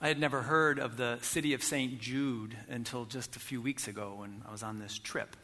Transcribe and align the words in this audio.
I 0.00 0.06
had 0.06 0.20
never 0.20 0.42
heard 0.42 0.78
of 0.78 0.96
the 0.96 1.18
city 1.22 1.54
of 1.54 1.62
St. 1.64 2.00
Jude 2.00 2.56
until 2.68 3.04
just 3.04 3.34
a 3.34 3.40
few 3.40 3.60
weeks 3.60 3.88
ago 3.88 4.14
when 4.18 4.42
I 4.46 4.52
was 4.52 4.62
on 4.62 4.78
this 4.78 4.96
trip. 4.96 5.36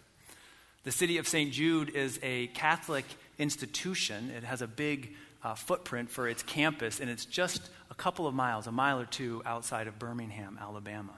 The 0.85 0.93
city 0.93 1.19
of 1.19 1.27
St. 1.27 1.51
Jude 1.51 1.91
is 1.91 2.21
a 2.23 2.47
Catholic 2.49 3.05
institution. 3.37 4.31
It 4.31 4.45
has 4.45 4.63
a 4.63 4.69
big 4.69 5.15
uh, 5.43 5.57
footprint 5.57 6.09
for 6.09 6.29
its 6.29 6.45
campus, 6.45 7.01
and 7.01 7.11
it's 7.11 7.25
just 7.25 7.69
a 7.91 7.97
couple 7.97 8.29
of 8.29 8.35
miles, 8.35 8.69
a 8.69 8.73
mile 8.73 9.01
or 9.01 9.07
two 9.07 9.43
outside 9.45 9.89
of 9.89 9.99
Birmingham, 9.99 10.57
Alabama. 10.63 11.15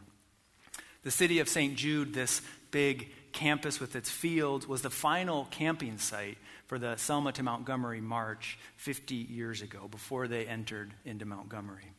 The 1.02 1.10
city 1.10 1.40
of 1.40 1.48
St. 1.50 1.76
Jude, 1.76 2.14
this 2.14 2.40
big 2.70 3.10
campus 3.32 3.80
with 3.80 3.96
its 3.96 4.08
fields, 4.08 4.66
was 4.66 4.80
the 4.80 4.88
final 4.88 5.46
camping 5.50 5.98
site 5.98 6.38
for 6.68 6.78
the 6.78 6.96
Selma 6.96 7.32
to 7.32 7.42
Montgomery 7.42 8.00
March 8.00 8.58
50 8.76 9.14
years 9.14 9.60
ago, 9.60 9.88
before 9.90 10.26
they 10.26 10.46
entered 10.46 10.94
into 11.04 11.26
Montgomery. 11.26 11.92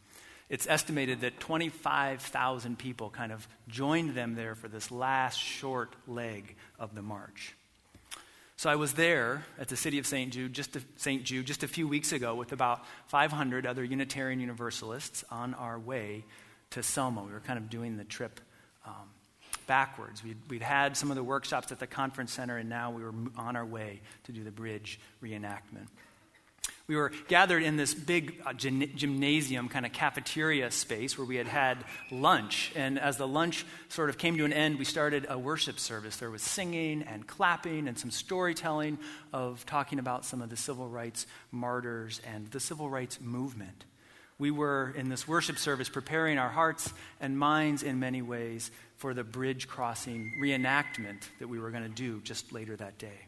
It's 0.49 0.65
estimated 0.67 1.21
that 1.21 1.39
25,000 1.39 2.79
people 2.79 3.09
kind 3.09 3.31
of 3.31 3.47
joined 3.67 4.15
them 4.15 4.35
there 4.35 4.55
for 4.55 4.69
this 4.69 4.91
last 4.91 5.37
short 5.37 5.93
leg 6.07 6.55
of 6.79 6.95
the 6.95 7.01
march. 7.01 7.53
So 8.55 8.69
I 8.69 8.75
was 8.75 8.93
there 8.93 9.43
at 9.59 9.67
the 9.67 9.75
city 9.75 9.99
of 9.99 10.07
St. 10.07 10.31
Jude, 10.31 10.53
just 10.53 10.75
a, 10.77 10.81
St. 10.95 11.23
Jude, 11.23 11.45
just 11.45 11.63
a 11.63 11.67
few 11.67 11.87
weeks 11.87 12.11
ago 12.11 12.33
with 12.33 12.53
about 12.53 12.85
500 13.07 13.67
other 13.67 13.83
Unitarian 13.83 14.39
Universalists 14.39 15.23
on 15.29 15.53
our 15.53 15.77
way 15.77 16.23
to 16.71 16.81
Selma. 16.81 17.23
We 17.23 17.33
were 17.33 17.41
kind 17.41 17.59
of 17.59 17.69
doing 17.69 17.97
the 17.97 18.03
trip 18.05 18.39
um, 18.85 19.09
backwards. 19.67 20.23
We'd, 20.23 20.37
we'd 20.49 20.63
had 20.63 20.97
some 20.97 21.11
of 21.11 21.17
the 21.17 21.23
workshops 21.23 21.71
at 21.71 21.79
the 21.79 21.87
conference 21.87 22.31
center, 22.31 22.57
and 22.57 22.69
now 22.69 22.89
we 22.89 23.03
were 23.03 23.13
on 23.37 23.55
our 23.55 23.65
way 23.65 23.99
to 24.23 24.31
do 24.31 24.43
the 24.43 24.51
bridge 24.51 24.99
reenactment 25.21 25.87
we 26.87 26.95
were 26.95 27.11
gathered 27.27 27.63
in 27.63 27.75
this 27.75 27.93
big 27.93 28.41
uh, 28.45 28.53
gymnasium 28.53 29.67
kind 29.67 29.85
of 29.85 29.91
cafeteria 29.91 30.71
space 30.71 31.17
where 31.17 31.27
we 31.27 31.35
had 31.35 31.47
had 31.47 31.83
lunch. 32.11 32.71
And 32.77 32.97
as 32.97 33.17
the 33.17 33.27
lunch 33.27 33.65
sort 33.89 34.09
of 34.09 34.17
came 34.17 34.37
to 34.37 34.45
an 34.45 34.53
end, 34.53 34.79
we 34.79 34.85
started 34.85 35.25
a 35.27 35.37
worship 35.37 35.79
service. 35.79 36.15
There 36.15 36.31
was 36.31 36.41
singing 36.41 37.03
and 37.03 37.27
clapping 37.27 37.89
and 37.89 37.99
some 37.99 38.09
storytelling 38.09 38.99
of 39.33 39.65
talking 39.65 39.99
about 39.99 40.23
some 40.23 40.41
of 40.41 40.49
the 40.49 40.55
civil 40.55 40.87
rights 40.87 41.27
martyrs 41.51 42.21
and 42.25 42.49
the 42.51 42.61
civil 42.61 42.89
rights 42.89 43.19
movement. 43.19 43.83
We 44.39 44.51
were 44.51 44.93
in 44.95 45.09
this 45.09 45.27
worship 45.27 45.57
service 45.57 45.89
preparing 45.89 46.37
our 46.37 46.49
hearts 46.49 46.93
and 47.19 47.37
minds 47.37 47.83
in 47.83 47.99
many 47.99 48.21
ways 48.21 48.71
for 48.95 49.13
the 49.13 49.25
bridge 49.25 49.67
crossing 49.67 50.31
reenactment 50.41 51.27
that 51.39 51.49
we 51.49 51.59
were 51.59 51.71
going 51.71 51.83
to 51.83 51.89
do 51.89 52.21
just 52.21 52.53
later 52.53 52.77
that 52.77 52.97
day. 52.97 53.27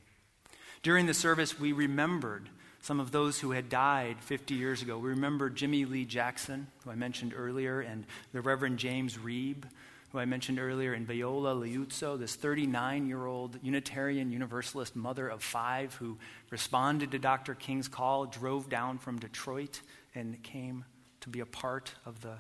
During 0.82 1.08
the 1.08 1.14
service, 1.14 1.60
we 1.60 1.74
remembered 1.74 2.48
some 2.82 3.00
of 3.00 3.12
those 3.12 3.40
who 3.40 3.52
had 3.52 3.70
died 3.70 4.18
50 4.22 4.54
years 4.54 4.82
ago. 4.82 4.98
We 4.98 5.10
remember 5.10 5.50
Jimmy 5.50 5.86
Lee 5.86 6.06
Jackson, 6.06 6.68
who 6.84 6.92
I 6.92 6.96
mentioned 6.96 7.34
earlier, 7.36 7.82
and 7.82 8.06
the 8.32 8.42
Reverend 8.42 8.80
James 8.80 9.18
Reeb, 9.18 9.64
who 10.12 10.20
I 10.20 10.26
mentioned 10.26 10.60
earlier, 10.60 10.94
and 10.94 11.06
Viola 11.06 11.54
Liuzzo, 11.54 12.18
this 12.18 12.36
39 12.36 13.08
year 13.08 13.26
old 13.26 13.60
Unitarian 13.62 14.32
Universalist 14.32 14.96
mother 14.96 15.28
of 15.28 15.44
five 15.44 15.94
who 15.96 16.18
responded 16.50 17.12
to 17.12 17.20
Dr. 17.20 17.54
King's 17.54 17.88
call, 17.88 18.26
drove 18.26 18.70
down 18.70 18.98
from 18.98 19.20
Detroit, 19.20 19.82
and 20.16 20.42
came 20.42 20.86
to 21.22 21.30
be 21.30 21.42
a 21.42 21.46
part 21.46 21.94
of 22.06 22.22
the, 22.22 22.36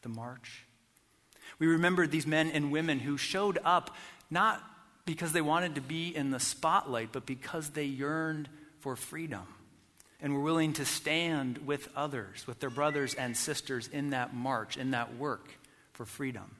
the 0.00 0.08
march. 0.08 0.66
We 1.58 1.66
remember 1.66 2.06
these 2.06 2.26
men 2.26 2.50
and 2.50 2.72
women 2.72 2.98
who 2.98 3.16
showed 3.18 3.58
up 3.64 3.94
not 4.30 4.62
because 5.04 5.32
they 5.32 5.42
wanted 5.42 5.74
to 5.74 5.80
be 5.80 6.14
in 6.16 6.30
the 6.30 6.40
spotlight, 6.40 7.12
but 7.12 7.26
because 7.26 7.70
they 7.70 7.84
yearned 7.84 8.48
for 8.80 8.96
freedom 8.96 9.46
and 10.22 10.32
were 10.32 10.40
willing 10.40 10.72
to 10.74 10.84
stand 10.84 11.58
with 11.66 11.88
others, 11.96 12.46
with 12.46 12.60
their 12.60 12.70
brothers 12.70 13.14
and 13.14 13.36
sisters 13.36 13.88
in 13.88 14.10
that 14.10 14.32
march, 14.32 14.76
in 14.76 14.92
that 14.92 15.16
work 15.16 15.48
for 15.92 16.06
freedom. 16.06 16.54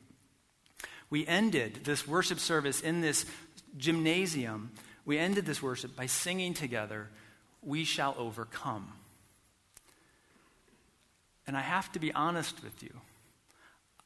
We 1.09 1.27
ended 1.27 1.85
this 1.85 2.07
worship 2.07 2.41
service 2.41 2.81
in 2.81 3.01
this 3.01 3.25
gymnasium. 3.77 4.73
We 5.05 5.19
ended 5.19 5.47
this 5.47 5.63
worship 5.63 5.95
by 5.95 6.07
singing 6.07 6.55
together, 6.55 7.09
We 7.63 7.85
Shall 7.85 8.17
Overcome. 8.19 8.93
And 11.47 11.57
I 11.57 11.61
have 11.61 11.91
to 11.93 12.01
be 12.01 12.13
honest 12.13 12.63
with 12.65 12.83
you. 12.83 12.95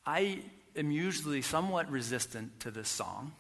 I 0.05 0.41
am 0.77 0.91
usually 0.91 1.43
somewhat 1.43 1.91
resistant 1.91 2.61
to 2.61 2.71
this 2.71 2.89
song 2.89 3.33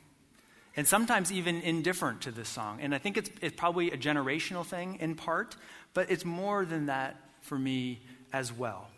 and 0.76 0.86
sometimes 0.86 1.32
even 1.32 1.62
indifferent 1.62 2.20
to 2.22 2.30
this 2.30 2.48
song. 2.48 2.80
And 2.82 2.94
I 2.94 2.98
think 2.98 3.16
it's, 3.16 3.30
it's 3.40 3.56
probably 3.56 3.90
a 3.90 3.96
generational 3.96 4.64
thing 4.64 4.98
in 5.00 5.14
part, 5.14 5.56
but 5.94 6.10
it's 6.10 6.24
more 6.24 6.64
than 6.64 6.86
that 6.86 7.16
for 7.40 7.58
me 7.58 8.00
as 8.32 8.52
well. 8.52 8.88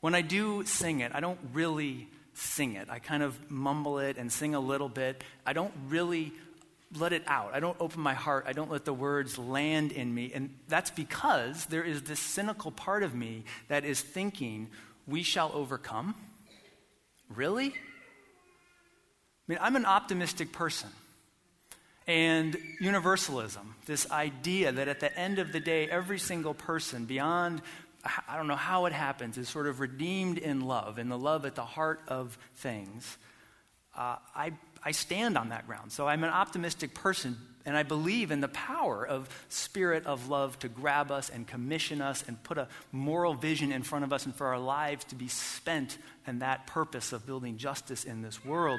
When 0.00 0.14
I 0.14 0.20
do 0.20 0.64
sing 0.64 1.00
it, 1.00 1.12
I 1.14 1.20
don't 1.20 1.38
really 1.52 2.08
sing 2.34 2.74
it. 2.74 2.88
I 2.90 2.98
kind 2.98 3.22
of 3.22 3.50
mumble 3.50 3.98
it 3.98 4.18
and 4.18 4.30
sing 4.30 4.54
a 4.54 4.60
little 4.60 4.88
bit. 4.88 5.24
I 5.46 5.52
don't 5.52 5.72
really 5.88 6.32
let 6.98 7.12
it 7.12 7.22
out. 7.26 7.54
I 7.54 7.60
don't 7.60 7.76
open 7.80 8.00
my 8.00 8.14
heart. 8.14 8.44
I 8.48 8.52
don't 8.52 8.70
let 8.70 8.84
the 8.84 8.92
words 8.92 9.38
land 9.38 9.92
in 9.92 10.12
me. 10.12 10.32
And 10.34 10.54
that's 10.68 10.90
because 10.90 11.66
there 11.66 11.84
is 11.84 12.02
this 12.02 12.20
cynical 12.20 12.70
part 12.70 13.02
of 13.02 13.14
me 13.14 13.44
that 13.68 13.84
is 13.84 14.00
thinking, 14.00 14.68
we 15.06 15.22
shall 15.22 15.50
overcome. 15.54 16.14
Really? 17.28 17.74
I 19.50 19.52
mean, 19.52 19.58
I'm 19.62 19.74
an 19.74 19.84
optimistic 19.84 20.52
person. 20.52 20.90
And 22.06 22.56
universalism, 22.78 23.74
this 23.84 24.08
idea 24.08 24.70
that 24.70 24.86
at 24.86 25.00
the 25.00 25.18
end 25.18 25.40
of 25.40 25.50
the 25.50 25.58
day, 25.58 25.88
every 25.88 26.20
single 26.20 26.54
person, 26.54 27.04
beyond, 27.04 27.60
I 28.28 28.36
don't 28.36 28.46
know 28.46 28.54
how 28.54 28.86
it 28.86 28.92
happens, 28.92 29.36
is 29.38 29.48
sort 29.48 29.66
of 29.66 29.80
redeemed 29.80 30.38
in 30.38 30.60
love, 30.60 31.00
in 31.00 31.08
the 31.08 31.18
love 31.18 31.46
at 31.46 31.56
the 31.56 31.64
heart 31.64 32.00
of 32.06 32.38
things. 32.54 33.18
Uh, 33.98 34.18
I, 34.36 34.52
I 34.84 34.92
stand 34.92 35.36
on 35.36 35.48
that 35.48 35.66
ground. 35.66 35.90
So 35.90 36.06
I'm 36.06 36.22
an 36.22 36.30
optimistic 36.30 36.94
person, 36.94 37.36
and 37.66 37.76
I 37.76 37.82
believe 37.82 38.30
in 38.30 38.40
the 38.40 38.46
power 38.46 39.04
of 39.04 39.28
spirit 39.48 40.06
of 40.06 40.28
love 40.28 40.60
to 40.60 40.68
grab 40.68 41.10
us 41.10 41.28
and 41.28 41.44
commission 41.44 42.00
us 42.00 42.22
and 42.28 42.40
put 42.44 42.56
a 42.56 42.68
moral 42.92 43.34
vision 43.34 43.72
in 43.72 43.82
front 43.82 44.04
of 44.04 44.12
us 44.12 44.26
and 44.26 44.34
for 44.34 44.46
our 44.46 44.60
lives 44.60 45.06
to 45.06 45.16
be 45.16 45.26
spent 45.26 45.98
in 46.24 46.38
that 46.38 46.68
purpose 46.68 47.12
of 47.12 47.26
building 47.26 47.56
justice 47.56 48.04
in 48.04 48.22
this 48.22 48.44
world. 48.44 48.78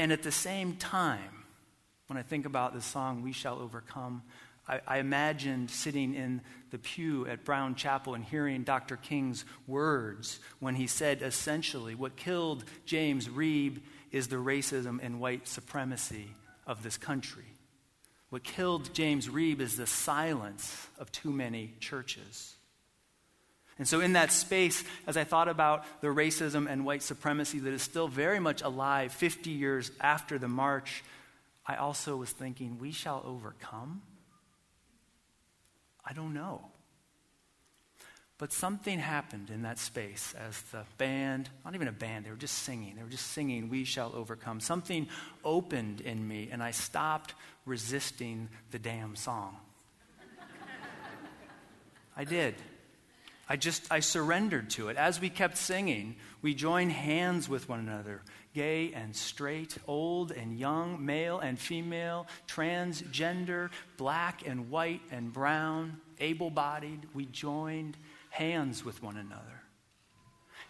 And 0.00 0.12
at 0.12 0.22
the 0.22 0.32
same 0.32 0.76
time, 0.76 1.44
when 2.06 2.16
I 2.16 2.22
think 2.22 2.46
about 2.46 2.72
the 2.72 2.80
song, 2.80 3.20
We 3.20 3.32
Shall 3.32 3.58
Overcome, 3.58 4.22
I, 4.66 4.80
I 4.86 4.96
imagined 4.96 5.70
sitting 5.70 6.14
in 6.14 6.40
the 6.70 6.78
pew 6.78 7.26
at 7.26 7.44
Brown 7.44 7.74
Chapel 7.74 8.14
and 8.14 8.24
hearing 8.24 8.62
Dr. 8.62 8.96
King's 8.96 9.44
words 9.66 10.40
when 10.58 10.74
he 10.74 10.86
said 10.86 11.20
essentially, 11.20 11.94
what 11.94 12.16
killed 12.16 12.64
James 12.86 13.28
Reeb 13.28 13.82
is 14.10 14.28
the 14.28 14.36
racism 14.36 15.00
and 15.02 15.20
white 15.20 15.46
supremacy 15.46 16.28
of 16.66 16.82
this 16.82 16.96
country. 16.96 17.44
What 18.30 18.42
killed 18.42 18.94
James 18.94 19.28
Reeb 19.28 19.60
is 19.60 19.76
the 19.76 19.86
silence 19.86 20.88
of 20.98 21.12
too 21.12 21.30
many 21.30 21.74
churches. 21.78 22.56
And 23.80 23.88
so, 23.88 24.00
in 24.00 24.12
that 24.12 24.30
space, 24.30 24.84
as 25.06 25.16
I 25.16 25.24
thought 25.24 25.48
about 25.48 25.86
the 26.02 26.08
racism 26.08 26.70
and 26.70 26.84
white 26.84 27.02
supremacy 27.02 27.60
that 27.60 27.72
is 27.72 27.80
still 27.80 28.08
very 28.08 28.38
much 28.38 28.60
alive 28.60 29.10
50 29.10 29.48
years 29.48 29.90
after 29.98 30.38
the 30.38 30.48
march, 30.48 31.02
I 31.64 31.76
also 31.76 32.18
was 32.18 32.30
thinking, 32.30 32.78
we 32.78 32.92
shall 32.92 33.22
overcome? 33.24 34.02
I 36.04 36.12
don't 36.12 36.34
know. 36.34 36.66
But 38.36 38.52
something 38.52 38.98
happened 38.98 39.48
in 39.48 39.62
that 39.62 39.78
space 39.78 40.34
as 40.34 40.60
the 40.72 40.84
band, 40.98 41.48
not 41.64 41.74
even 41.74 41.88
a 41.88 41.92
band, 41.92 42.26
they 42.26 42.30
were 42.30 42.36
just 42.36 42.58
singing. 42.58 42.96
They 42.96 43.02
were 43.02 43.08
just 43.08 43.28
singing, 43.28 43.70
We 43.70 43.84
Shall 43.84 44.12
Overcome. 44.14 44.60
Something 44.60 45.08
opened 45.42 46.02
in 46.02 46.28
me, 46.28 46.50
and 46.52 46.62
I 46.62 46.72
stopped 46.72 47.32
resisting 47.64 48.50
the 48.72 48.78
damn 48.78 49.16
song. 49.16 49.56
I 52.16 52.24
did. 52.24 52.56
I 53.50 53.56
just, 53.56 53.90
I 53.90 53.98
surrendered 53.98 54.70
to 54.70 54.90
it. 54.90 54.96
As 54.96 55.20
we 55.20 55.28
kept 55.28 55.56
singing, 55.56 56.14
we 56.40 56.54
joined 56.54 56.92
hands 56.92 57.48
with 57.48 57.68
one 57.68 57.80
another 57.80 58.22
gay 58.54 58.92
and 58.92 59.14
straight, 59.14 59.76
old 59.86 60.30
and 60.32 60.58
young, 60.58 61.04
male 61.04 61.38
and 61.40 61.58
female, 61.58 62.26
transgender, 62.48 63.70
black 63.96 64.46
and 64.46 64.70
white 64.70 65.00
and 65.10 65.32
brown, 65.32 66.00
able 66.20 66.50
bodied. 66.50 67.00
We 67.12 67.26
joined 67.26 67.96
hands 68.30 68.84
with 68.84 69.02
one 69.02 69.16
another. 69.16 69.62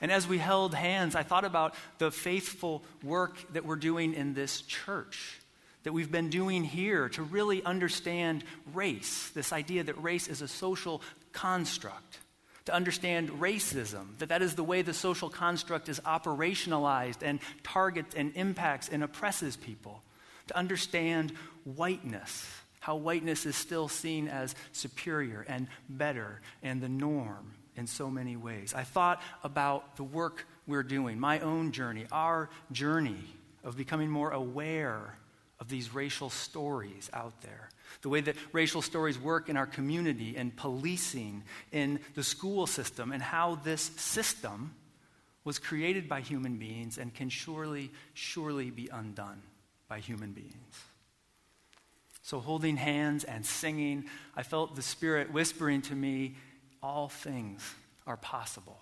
And 0.01 0.11
as 0.11 0.27
we 0.27 0.39
held 0.39 0.75
hands, 0.75 1.15
I 1.15 1.23
thought 1.23 1.45
about 1.45 1.75
the 1.99 2.11
faithful 2.11 2.83
work 3.03 3.53
that 3.53 3.67
we're 3.67 3.77
doing 3.77 4.15
in 4.15 4.33
this 4.33 4.63
church, 4.63 5.41
that 5.83 5.93
we've 5.93 6.13
been 6.13 6.31
doing 6.31 6.65
here 6.65 7.11
to 7.11 7.23
really 7.23 7.63
understand 7.63 8.43
race, 8.73 9.31
this 9.31 9.53
idea 9.53 9.85
that 9.85 10.03
race 10.03 10.29
is 10.29 10.41
a 10.41 10.49
social 10.49 11.03
construct 11.33 12.19
to 12.67 12.75
understand 12.75 13.31
racism, 13.31 14.19
that 14.19 14.29
that 14.29 14.43
is 14.43 14.55
the 14.55 14.65
way 14.65 14.83
the 14.83 14.95
social 14.95 15.31
construct 15.31 15.89
is 15.89 16.01
operationalized 16.01 17.23
and 17.23 17.41
targets 17.63 18.15
and 18.15 18.33
impacts 18.37 18.89
and 18.89 19.03
oppresses 19.03 19.57
people, 19.57 20.03
to 20.49 20.57
understand 20.57 21.33
whiteness, 21.65 22.49
how 22.81 22.97
whiteness 22.97 23.47
is 23.47 23.57
still 23.57 23.89
seen 23.89 24.29
as 24.29 24.55
superior 24.73 25.45
and 25.49 25.69
better 25.89 26.41
and 26.63 26.81
the 26.81 26.89
norm 26.89 27.53
in 27.77 27.87
so 27.87 28.11
many 28.11 28.37
ways. 28.37 28.75
I 28.75 28.85
thought 28.85 29.23
about 29.45 29.97
the 29.97 30.05
work 30.05 30.47
we're 30.67 30.83
doing, 30.83 31.19
my 31.19 31.41
own 31.41 31.73
journey, 31.73 32.07
our 32.13 32.51
journey 32.73 33.25
of 33.65 33.77
becoming 33.77 34.11
more 34.11 34.31
aware 34.31 35.17
of 35.59 35.69
these 35.69 35.95
racial 35.95 36.31
stories 36.31 37.11
out 37.13 37.41
there. 37.43 37.69
The 38.03 38.09
way 38.09 38.21
that 38.23 38.37
racial 38.53 38.83
stories 38.83 39.19
work 39.19 39.49
in 39.49 39.57
our 39.57 39.67
community 39.67 40.37
and 40.37 40.57
policing 40.57 41.43
in 41.73 42.01
the 42.15 42.23
school 42.23 42.67
system, 42.67 43.13
and 43.13 43.23
how 43.23 43.57
this 43.57 43.83
system 43.97 44.75
was 45.45 45.59
created 45.59 46.09
by 46.09 46.21
human 46.21 46.59
beings 46.59 46.99
and 46.99 47.15
can 47.15 47.29
surely, 47.29 47.91
surely 48.15 48.71
be 48.71 48.89
undone 48.93 49.43
by 49.89 49.99
human 49.99 50.33
beings. 50.33 50.85
So, 52.23 52.39
holding 52.39 52.77
hands 52.77 53.25
and 53.25 53.45
singing, 53.45 54.05
I 54.37 54.43
felt 54.43 54.77
the 54.77 54.83
Spirit 54.83 55.33
whispering 55.33 55.83
to 55.83 55.95
me, 55.95 56.37
All 56.83 57.09
things 57.09 57.75
are 58.07 58.17
possible. 58.17 58.81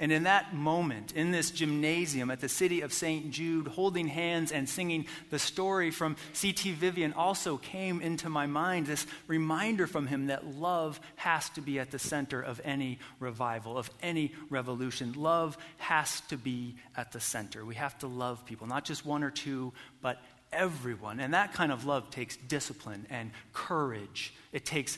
And 0.00 0.12
in 0.12 0.22
that 0.24 0.54
moment, 0.54 1.12
in 1.12 1.32
this 1.32 1.50
gymnasium 1.50 2.30
at 2.30 2.40
the 2.40 2.48
city 2.48 2.82
of 2.82 2.92
St. 2.92 3.32
Jude, 3.32 3.66
holding 3.66 4.06
hands 4.06 4.52
and 4.52 4.68
singing 4.68 5.06
the 5.30 5.40
story 5.40 5.90
from 5.90 6.16
C.T. 6.34 6.70
Vivian 6.72 7.12
also 7.12 7.56
came 7.56 8.00
into 8.00 8.28
my 8.28 8.46
mind 8.46 8.86
this 8.86 9.06
reminder 9.26 9.88
from 9.88 10.06
him 10.06 10.26
that 10.26 10.46
love 10.46 11.00
has 11.16 11.50
to 11.50 11.60
be 11.60 11.80
at 11.80 11.90
the 11.90 11.98
center 11.98 12.40
of 12.40 12.60
any 12.64 13.00
revival, 13.18 13.76
of 13.76 13.90
any 14.00 14.32
revolution. 14.50 15.14
Love 15.14 15.58
has 15.78 16.20
to 16.28 16.36
be 16.36 16.76
at 16.96 17.10
the 17.10 17.20
center. 17.20 17.64
We 17.64 17.74
have 17.74 17.98
to 17.98 18.06
love 18.06 18.44
people, 18.46 18.68
not 18.68 18.84
just 18.84 19.04
one 19.04 19.24
or 19.24 19.30
two, 19.30 19.72
but 20.00 20.22
everyone. 20.52 21.18
And 21.18 21.34
that 21.34 21.54
kind 21.54 21.72
of 21.72 21.84
love 21.84 22.10
takes 22.10 22.36
discipline 22.36 23.06
and 23.10 23.32
courage. 23.52 24.32
It 24.52 24.64
takes 24.64 24.96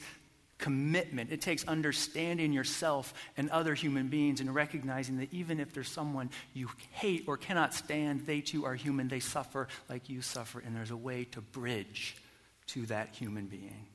commitment. 0.61 1.33
It 1.33 1.41
takes 1.41 1.65
understanding 1.65 2.53
yourself 2.53 3.12
and 3.37 3.51
other 3.51 3.75
human 3.75 4.09
beings 4.09 4.41
and 4.41 4.55
recognizing 4.55 5.19
that 5.19 5.33
even 5.33 5.59
if 5.59 5.73
there's 5.73 5.91
someone 5.91 6.31
you 6.55 6.69
hate 6.91 7.25
or 7.27 7.37
cannot 7.37 7.75
stand, 7.75 8.27
they 8.27 8.41
too 8.41 8.67
are 8.67 8.75
human. 8.75 9.09
They 9.09 9.21
suffer 9.21 9.69
like 9.89 10.09
you 10.09 10.23
suffer, 10.23 10.61
and 10.61 10.77
there's 10.77 10.91
a 10.91 10.97
way 10.97 11.25
to 11.33 11.41
bridge 11.41 12.17
to 12.69 12.87
that 12.87 13.15
human 13.15 13.47
being. 13.47 13.87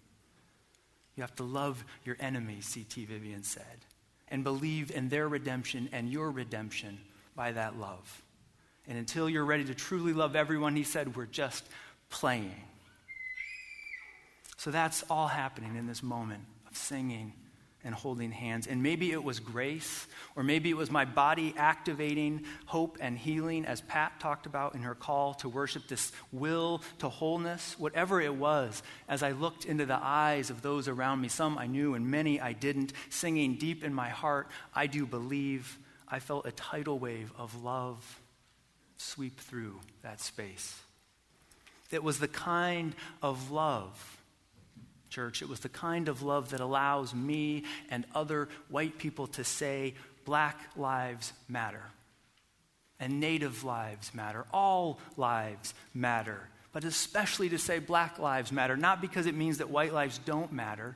You 1.16 1.22
have 1.22 1.36
to 1.36 1.44
love 1.44 1.86
your 2.04 2.18
enemies, 2.20 2.66
C.T. 2.66 3.06
Vivian 3.06 3.44
said, 3.44 3.86
and 4.28 4.44
believe 4.44 4.92
in 4.92 5.08
their 5.08 5.30
redemption 5.30 5.88
and 5.94 6.10
your 6.10 6.30
redemption 6.32 6.98
by 7.36 7.54
that 7.54 7.80
love. 7.80 8.24
And 8.88 8.98
until 8.98 9.30
you're 9.30 9.46
ready 9.46 9.64
to 9.66 9.76
truly 9.76 10.14
love 10.14 10.36
everyone, 10.36 10.76
he 10.76 10.84
said, 10.84 11.16
we're 11.16 11.26
just 11.26 11.64
playing. 12.10 12.56
So 14.58 14.72
that's 14.72 15.04
all 15.10 15.28
happening 15.28 15.76
in 15.76 15.88
this 15.88 16.02
moment 16.04 16.44
singing 16.76 17.34
and 17.86 17.94
holding 17.94 18.32
hands. 18.32 18.66
And 18.66 18.82
maybe 18.82 19.12
it 19.12 19.24
was 19.24 19.40
grace, 19.40 20.08
or 20.36 20.44
maybe 20.44 20.72
it 20.72 20.76
was 20.76 20.90
my 20.90 21.06
body 21.06 21.54
activating 21.56 22.44
hope 22.66 22.98
and 23.00 23.16
healing, 23.16 23.64
as 23.64 23.82
Pat 23.82 24.20
talked 24.20 24.48
about 24.48 24.74
in 24.74 24.82
her 24.82 24.96
call 24.96 25.36
to 25.36 25.48
worship 25.48 25.88
this 25.88 26.12
will 26.32 26.82
to 26.98 27.08
wholeness. 27.08 27.76
Whatever 27.78 28.20
it 28.20 28.34
was, 28.34 28.82
as 29.08 29.22
I 29.22 29.32
looked 29.32 29.66
into 29.66 29.86
the 29.86 30.00
eyes 30.02 30.50
of 30.50 30.64
those 30.64 30.88
around 30.88 31.22
me, 31.22 31.28
some 31.28 31.60
I 31.60 31.68
knew 31.68 31.94
and 31.94 32.10
many 32.10 32.42
I 32.42 32.54
didn't, 32.54 32.92
singing 33.10 33.56
deep 33.58 33.84
in 33.84 33.94
my 33.94 34.10
heart, 34.10 34.48
I 34.74 34.88
do 34.88 35.06
believe, 35.06 35.78
I 36.08 36.18
felt 36.18 36.48
a 36.48 36.52
tidal 36.52 36.98
wave 36.98 37.32
of 37.38 37.64
love 37.64 38.20
sweep 38.98 39.40
through 39.40 39.80
that 40.02 40.22
space. 40.22 40.80
It 41.92 42.04
was 42.04 42.18
the 42.18 42.28
kind 42.28 42.96
of 43.22 43.52
love 43.52 44.15
church. 45.16 45.42
It 45.42 45.48
was 45.48 45.62
the 45.62 45.70
kind 45.70 46.10
of 46.10 46.22
love 46.22 46.50
that 46.50 46.60
allows 46.60 47.16
me 47.16 47.64
and 47.90 48.04
other 48.14 48.50
white 48.68 48.98
people 48.98 49.28
to 49.28 49.46
say, 49.46 49.94
Black 50.26 50.60
lives 50.76 51.32
matter. 51.48 51.84
And 53.00 53.22
Native 53.22 53.64
lives 53.64 54.14
matter. 54.14 54.46
All 54.52 55.00
lives 55.16 55.74
matter. 55.94 56.50
But 56.74 56.84
especially 56.84 57.48
to 57.50 57.58
say 57.58 57.80
Black 57.80 58.20
lives 58.20 58.52
matter, 58.52 58.76
not 58.76 59.00
because 59.00 59.26
it 59.26 59.36
means 59.36 59.60
that 59.60 59.70
white 59.70 59.94
lives 59.94 60.18
don't 60.18 60.52
matter, 60.52 60.94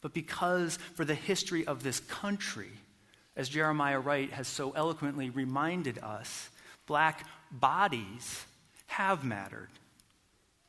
but 0.00 0.12
because 0.12 0.76
for 0.94 1.04
the 1.04 1.14
history 1.14 1.64
of 1.64 1.84
this 1.84 2.00
country, 2.00 2.70
as 3.36 3.48
Jeremiah 3.48 4.00
Wright 4.00 4.32
has 4.32 4.48
so 4.48 4.72
eloquently 4.72 5.30
reminded 5.30 5.98
us, 6.00 6.50
black 6.86 7.24
bodies 7.52 8.44
have 8.88 9.24
mattered 9.24 9.70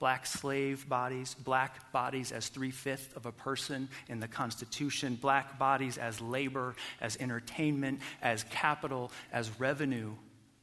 black 0.04 0.26
slave 0.26 0.90
bodies, 0.90 1.34
black 1.46 1.90
bodies 1.94 2.34
as 2.34 2.50
three 2.50 2.72
fifths 2.72 3.16
of 3.16 3.26
a 3.26 3.32
person 3.32 3.88
in 4.10 4.20
the 4.20 4.28
Constitution, 4.28 5.16
black 5.16 5.58
bodies 5.58 5.98
as 5.98 6.20
labor, 6.20 6.76
as 7.00 7.16
entertainment, 7.22 8.02
as 8.22 8.44
capital, 8.50 9.14
as 9.32 9.50
revenue 9.62 10.12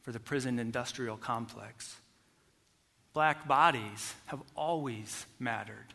for 0.02 0.12
the 0.12 0.20
prison 0.20 0.58
industrial 0.58 1.16
complex. 1.16 1.96
Black 3.14 3.48
bodies 3.48 4.14
have 4.26 4.42
always 4.54 5.24
mattered, 5.38 5.86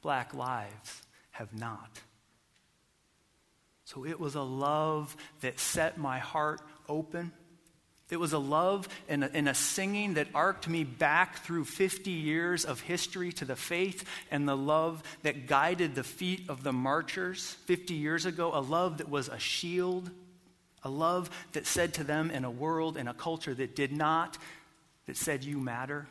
black 0.00 0.32
lives 0.32 1.02
have 1.32 1.52
not. 1.52 2.00
So 3.84 4.06
it 4.06 4.18
was 4.18 4.36
a 4.36 4.42
love 4.42 5.14
that 5.42 5.60
set 5.60 5.98
my 5.98 6.18
heart 6.18 6.62
open 6.88 7.30
it 8.12 8.20
was 8.20 8.32
a 8.32 8.38
love 8.38 8.88
and 9.08 9.24
a, 9.24 9.34
and 9.34 9.48
a, 9.48 9.54
singing 9.54 10.14
that 10.14 10.28
arced 10.34 10.68
me 10.68 10.84
back 10.84 11.38
through 11.38 11.64
50 11.64 12.10
years 12.10 12.64
of 12.64 12.80
history 12.80 13.32
to 13.34 13.44
the 13.44 13.56
faith 13.56 14.04
and 14.30 14.48
the 14.48 14.56
love 14.56 15.02
that 15.22 15.46
guided 15.46 15.94
the 15.94 16.04
feet 16.04 16.44
of 16.48 16.62
the 16.62 16.72
marchers 16.72 17.56
50 17.66 17.94
years 17.94 18.26
ago. 18.26 18.50
A 18.54 18.60
love 18.60 18.98
that 18.98 19.08
was 19.08 19.28
a 19.28 19.38
shield. 19.38 20.10
A 20.82 20.90
love 20.90 21.30
that 21.52 21.66
said 21.66 21.94
to 21.94 22.04
them 22.04 22.30
in 22.30 22.44
a 22.44 22.50
world, 22.50 22.96
in 22.96 23.06
a 23.06 23.14
culture 23.14 23.54
that 23.54 23.76
did 23.76 23.92
not, 23.92 24.38
that 25.06 25.16
said, 25.16 25.44
You 25.44 25.58
matter. 25.58 26.06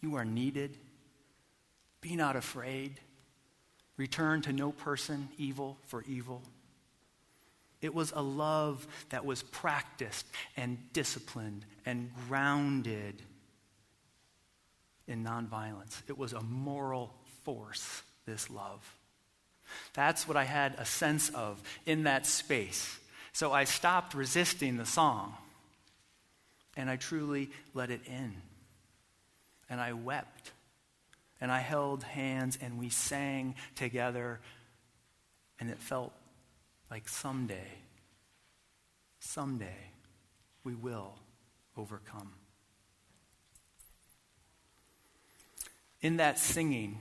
You 0.00 0.14
are 0.14 0.24
needed. 0.24 0.76
Be 2.00 2.14
not 2.14 2.36
afraid. 2.36 3.00
Return 3.96 4.42
to 4.42 4.52
no 4.52 4.70
person 4.70 5.28
evil 5.38 5.76
for 5.86 6.04
evil. 6.04 6.42
It 7.80 7.94
was 7.94 8.12
a 8.14 8.22
love 8.22 8.86
that 9.10 9.24
was 9.24 9.42
practiced 9.42 10.26
and 10.56 10.78
disciplined 10.92 11.64
and 11.86 12.10
grounded 12.28 13.22
in 15.06 15.24
nonviolence. 15.24 16.02
It 16.08 16.18
was 16.18 16.32
a 16.32 16.42
moral 16.42 17.14
force, 17.44 18.02
this 18.26 18.50
love. 18.50 18.94
That's 19.94 20.26
what 20.26 20.36
I 20.36 20.44
had 20.44 20.74
a 20.78 20.84
sense 20.84 21.28
of 21.30 21.62
in 21.86 22.04
that 22.04 22.26
space. 22.26 22.98
So 23.32 23.52
I 23.52 23.64
stopped 23.64 24.14
resisting 24.14 24.76
the 24.76 24.86
song 24.86 25.34
and 26.76 26.90
I 26.90 26.96
truly 26.96 27.50
let 27.74 27.90
it 27.90 28.00
in. 28.06 28.34
And 29.70 29.80
I 29.80 29.92
wept 29.92 30.52
and 31.40 31.52
I 31.52 31.60
held 31.60 32.02
hands 32.02 32.58
and 32.60 32.78
we 32.78 32.88
sang 32.88 33.54
together 33.76 34.40
and 35.60 35.70
it 35.70 35.78
felt 35.78 36.12
like 36.90 37.08
someday, 37.08 37.68
someday, 39.20 39.90
we 40.64 40.74
will 40.74 41.18
overcome. 41.76 42.32
In 46.00 46.18
that 46.18 46.38
singing, 46.38 46.98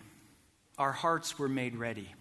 our 0.77 0.91
hearts 0.91 1.37
were 1.37 1.49
made 1.49 1.75
ready. 1.75 2.13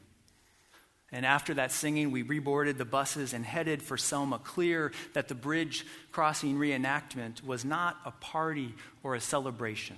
And 1.12 1.24
after 1.24 1.54
that 1.54 1.72
singing, 1.72 2.10
we 2.10 2.24
reboarded 2.24 2.78
the 2.78 2.84
buses 2.84 3.32
and 3.32 3.44
headed 3.44 3.82
for 3.82 3.96
Selma, 3.96 4.38
clear 4.38 4.92
that 5.14 5.28
the 5.28 5.34
bridge 5.34 5.86
crossing 6.12 6.56
reenactment 6.56 7.44
was 7.44 7.64
not 7.64 7.96
a 8.04 8.10
party 8.10 8.74
or 9.02 9.14
a 9.14 9.20
celebration. 9.20 9.96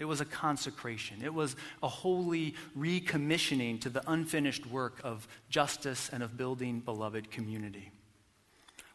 It 0.00 0.06
was 0.06 0.22
a 0.22 0.24
consecration. 0.24 1.18
It 1.22 1.34
was 1.34 1.54
a 1.82 1.88
holy 1.88 2.54
recommissioning 2.76 3.82
to 3.82 3.90
the 3.90 4.02
unfinished 4.10 4.66
work 4.66 4.98
of 5.04 5.28
justice 5.50 6.08
and 6.10 6.22
of 6.22 6.38
building 6.38 6.80
beloved 6.80 7.30
community. 7.30 7.92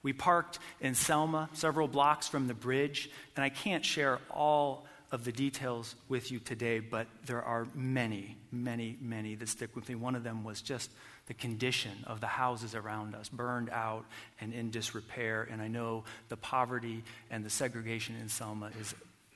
We 0.02 0.14
parked 0.14 0.58
in 0.82 0.96
Selma, 0.96 1.50
several 1.54 1.88
blocks 1.88 2.28
from 2.28 2.48
the 2.48 2.56
bridge, 2.56 3.12
and 3.36 3.44
I 3.46 3.50
can't 3.50 3.86
share 3.86 4.20
all 4.32 4.88
of 5.12 5.24
the 5.24 5.32
details 5.32 5.94
with 6.10 6.32
you 6.32 6.40
today, 6.40 6.80
but 6.80 7.06
there 7.28 7.44
are 7.44 7.68
many, 7.76 8.36
many, 8.52 8.98
many 9.00 9.36
that 9.36 9.48
stick 9.48 9.76
with 9.76 9.88
me. 9.88 9.94
One 9.94 10.16
of 10.16 10.24
them 10.24 10.44
was 10.44 10.62
just 10.62 10.90
the 11.28 11.36
condition 11.36 11.92
of 12.08 12.20
the 12.20 12.28
houses 12.28 12.74
around 12.74 13.14
us, 13.14 13.30
burned 13.30 13.70
out 13.70 14.06
and 14.42 14.54
in 14.54 14.72
disrepair. 14.72 15.48
And 15.52 15.62
I 15.62 15.68
know 15.68 16.04
the 16.30 16.38
poverty 16.38 17.04
and 17.30 17.46
the 17.46 17.50
segregation 17.52 18.16
in 18.20 18.28
Selma 18.28 18.72
is 18.80 18.96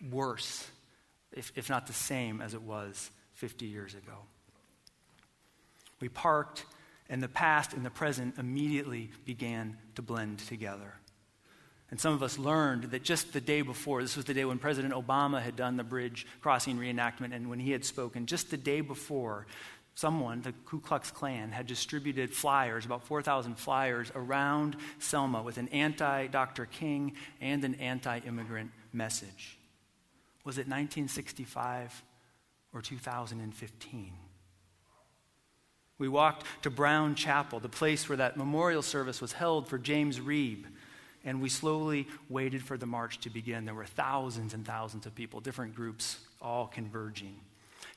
worse 0.10 0.68
if, 1.32 1.52
if 1.56 1.70
not 1.70 1.88
the 1.88 1.94
same 1.94 2.42
as 2.42 2.54
it 2.54 2.62
was 2.62 3.12
50 3.36 3.66
years 3.66 3.94
ago. 3.94 4.18
We 6.02 6.10
parked, 6.10 6.66
and 7.10 7.22
the 7.22 7.28
past 7.28 7.74
and 7.74 7.86
the 7.86 7.90
present 7.90 8.38
immediately 8.38 9.12
began 9.26 9.78
to 9.96 10.02
blend 10.02 10.40
together. 10.40 10.96
And 11.92 12.00
some 12.00 12.14
of 12.14 12.22
us 12.22 12.38
learned 12.38 12.86
that 12.92 13.04
just 13.04 13.34
the 13.34 13.42
day 13.42 13.62
before, 13.62 14.02
this 14.02 14.16
was 14.16 14.26
the 14.26 14.34
day 14.34 14.46
when 14.46 14.60
President 14.60 14.94
Obama 14.94 15.42
had 15.42 15.56
done 15.56 15.76
the 15.76 15.84
bridge 15.84 16.28
crossing 16.42 16.78
reenactment, 16.78 17.34
and 17.34 17.50
when 17.50 17.60
he 17.60 17.72
had 17.72 17.84
spoken, 17.84 18.28
just 18.28 18.52
the 18.52 18.58
day 18.58 18.82
before, 18.82 19.48
someone, 19.96 20.42
the 20.42 20.54
Ku 20.66 20.80
Klux 20.80 21.12
Klan, 21.12 21.52
had 21.52 21.68
distributed 21.68 22.32
flyers, 22.32 22.86
about 22.86 23.04
4,000 23.06 23.56
flyers, 23.56 24.12
around 24.16 24.78
Selma 25.00 25.42
with 25.42 25.58
an 25.58 25.68
anti 25.70 26.28
Dr. 26.28 26.66
King 26.66 27.14
and 27.42 27.64
an 27.66 27.76
anti 27.76 28.20
immigrant 28.20 28.72
message. 28.94 29.59
Was 30.46 30.58
it 30.58 30.68
1965 30.68 32.04
or 32.74 32.82
2015? 32.82 34.14
We 35.98 36.08
walked 36.08 36.46
to 36.64 36.70
Brown 36.70 37.16
Chapel, 37.16 37.60
the 37.60 37.68
place 37.68 38.08
where 38.08 38.18
that 38.18 38.38
memorial 38.38 38.82
service 38.82 39.20
was 39.20 39.34
held 39.34 39.68
for 39.68 39.78
James 39.78 40.20
Reeb, 40.20 40.64
and 41.26 41.42
we 41.42 41.50
slowly 41.50 42.08
waited 42.30 42.64
for 42.64 42.78
the 42.78 42.86
march 42.86 43.20
to 43.22 43.30
begin. 43.30 43.66
There 43.66 43.76
were 43.76 43.86
thousands 43.86 44.54
and 44.54 44.66
thousands 44.66 45.06
of 45.06 45.14
people, 45.14 45.42
different 45.42 45.76
groups, 45.76 46.20
all 46.42 46.68
converging. 46.68 47.36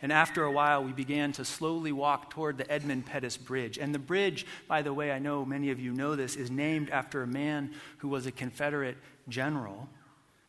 And 0.02 0.12
after 0.12 0.42
a 0.42 0.50
while, 0.50 0.82
we 0.82 0.92
began 0.92 1.30
to 1.32 1.44
slowly 1.44 1.92
walk 1.92 2.30
toward 2.30 2.58
the 2.58 2.68
Edmund 2.70 3.06
Pettus 3.06 3.36
Bridge. 3.36 3.78
And 3.78 3.94
the 3.94 4.00
bridge, 4.00 4.46
by 4.66 4.82
the 4.82 4.92
way, 4.92 5.12
I 5.12 5.20
know 5.20 5.44
many 5.44 5.70
of 5.70 5.78
you 5.78 5.92
know 5.92 6.16
this, 6.16 6.34
is 6.34 6.50
named 6.50 6.90
after 6.90 7.22
a 7.22 7.26
man 7.26 7.70
who 7.98 8.08
was 8.08 8.26
a 8.26 8.32
Confederate 8.32 8.96
general 9.28 9.88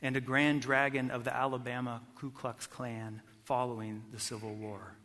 and 0.04 0.18
a 0.18 0.22
grand 0.22 0.62
dragon 0.62 1.10
of 1.10 1.24
the 1.24 1.36
Alabama 1.36 2.02
Ku 2.16 2.30
Klux 2.30 2.68
Klan 2.68 3.22
following 3.46 4.04
the 4.12 4.20
Civil 4.20 4.54
War, 4.54 4.96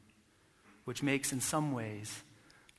which 0.84 1.04
makes, 1.04 1.32
in 1.32 1.40
some 1.40 1.72
ways, 1.72 2.22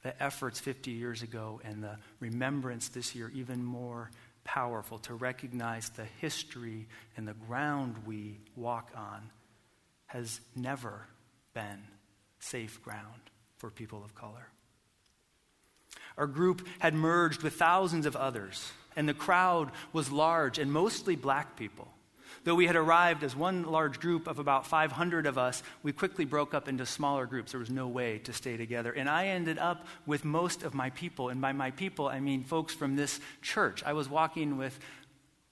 the 0.04 0.22
efforts 0.22 0.60
50 0.60 0.92
years 0.92 1.24
ago 1.24 1.62
and 1.64 1.82
the 1.82 1.96
remembrance 2.20 2.90
this 2.90 3.16
year 3.16 3.32
even 3.34 3.64
more 3.64 4.12
powerful 4.44 5.00
to 5.00 5.14
recognize 5.14 5.90
the 5.90 6.06
history 6.20 6.88
and 7.16 7.26
the 7.26 7.34
ground 7.34 7.96
we 8.06 8.38
walk 8.56 8.92
on 8.96 9.30
has 10.08 10.42
never 10.56 11.08
been 11.54 11.84
safe 12.40 12.84
ground 12.84 13.22
for 13.58 13.70
people 13.70 14.04
of 14.04 14.14
color. 14.14 14.50
Our 16.18 16.28
group 16.28 16.68
had 16.80 16.94
merged 16.94 17.44
with 17.44 17.54
thousands 17.54 18.06
of 18.06 18.18
others, 18.18 18.72
and 18.96 19.08
the 19.08 19.14
crowd 19.14 19.72
was 19.94 20.12
large 20.12 20.60
and 20.60 20.72
mostly 20.72 21.16
black 21.16 21.56
people. 21.56 21.88
Though 22.50 22.56
we 22.56 22.66
had 22.66 22.76
arrived 22.76 23.24
as 23.24 23.36
one 23.36 23.62
large 23.62 24.00
group 24.00 24.26
of 24.26 24.40
about 24.40 24.66
500 24.66 25.28
of 25.28 25.38
us, 25.38 25.62
we 25.84 25.92
quickly 25.92 26.26
broke 26.26 26.56
up 26.56 26.68
into 26.68 26.84
smaller 26.84 27.28
groups. 27.28 27.52
There 27.52 27.60
was 27.60 27.70
no 27.70 27.88
way 27.88 28.18
to 28.24 28.34
stay 28.34 28.58
together. 28.58 28.92
And 28.92 29.08
I 29.08 29.28
ended 29.28 29.60
up 29.60 29.86
with 30.08 30.26
most 30.26 30.64
of 30.64 30.74
my 30.74 30.90
people. 30.90 31.30
And 31.30 31.42
by 31.42 31.52
my 31.52 31.70
people, 31.70 32.08
I 32.08 32.20
mean 32.20 32.44
folks 32.44 32.74
from 32.74 32.96
this 32.96 33.20
church. 33.44 33.84
I 33.86 33.94
was 33.94 34.10
walking 34.10 34.58
with 34.58 34.80